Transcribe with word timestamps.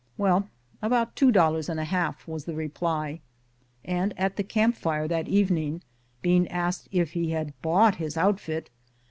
"Well, 0.17 0.49
about 0.81 1.15
two 1.15 1.31
dollars 1.31 1.69
and 1.69 1.79
a 1.79 1.83
half," 1.85 2.27
was 2.27 2.45
the 2.45 2.55
reply; 2.55 3.21
and 3.85 4.17
at 4.19 4.35
the 4.35 4.41
camp 4.41 4.75
fire 4.75 5.07
that 5.07 5.27
evening, 5.27 5.83
being 6.23 6.47
asked 6.47 6.89
if 6.91 7.11
he 7.11 7.29
had 7.29 7.53
bought 7.61 7.97
his 7.97 8.17
outfit. 8.17 8.71